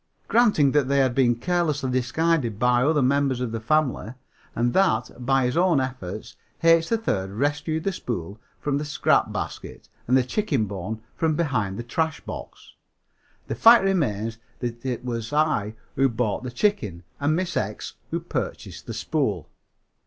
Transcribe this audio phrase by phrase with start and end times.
[0.27, 4.15] Granting that they had been carelessly discarded by other members of his family,
[4.55, 6.85] and that, by his own efforts, H.
[6.87, 12.19] 3rd rescued the spool from the scrapbasket and the chicken bone from behind the trash
[12.21, 12.73] box,
[13.45, 18.19] the fact remains that it was I who bought the chicken and Miss X who
[18.21, 19.49] purchased the spool.